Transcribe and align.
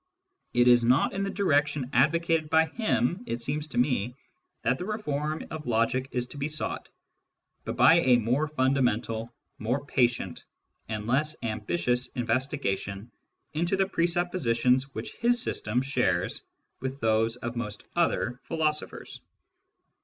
It 0.55 0.67
is 0.67 0.83
not 0.83 1.13
in 1.13 1.21
the 1.21 1.29
direction 1.29 1.91
advocated 1.93 2.49
by 2.49 2.65
him, 2.65 3.23
it 3.27 3.43
seems 3.43 3.67
to 3.67 3.77
me, 3.77 4.15
*that 4.63 4.79
the 4.79 4.85
reform 4.85 5.45
of 5.51 5.67
logic 5.67 6.07
is 6.11 6.25
to 6.29 6.39
be 6.39 6.47
sought, 6.47 6.89
but 7.65 7.75
by 7.75 7.99
a 7.99 8.15
more 8.17 8.47
fundamental, 8.47 9.31
more 9.59 9.85
patient, 9.85 10.43
and 10.89 11.05
less 11.05 11.35
ambitious 11.43 12.11
investiga 12.13 12.79
tion 12.79 13.11
into 13.53 13.77
the 13.77 13.85
presuppositions 13.85 14.91
which 14.95 15.13
his 15.17 15.39
system 15.39 15.83
shares 15.83 16.41
with 16.79 16.99
those 16.99 17.35
of 17.35 17.55
most 17.55 17.83
other 17.95 18.39
philosophers. 18.45 19.21